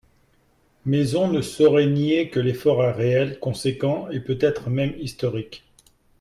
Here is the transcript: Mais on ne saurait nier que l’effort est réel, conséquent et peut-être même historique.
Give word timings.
Mais 0.83 1.13
on 1.15 1.27
ne 1.27 1.43
saurait 1.43 1.85
nier 1.85 2.31
que 2.31 2.39
l’effort 2.39 2.83
est 2.83 2.91
réel, 2.91 3.39
conséquent 3.39 4.09
et 4.09 4.19
peut-être 4.19 4.71
même 4.71 4.95
historique. 4.97 5.63